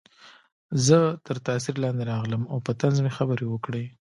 زه 0.85 0.97
تر 1.25 1.37
تاثیر 1.47 1.75
لاندې 1.83 2.03
راغلم 2.11 2.43
او 2.51 2.57
په 2.65 2.71
طنز 2.79 2.97
مې 3.03 3.11
خبرې 3.17 3.45
وکړې 3.49 3.85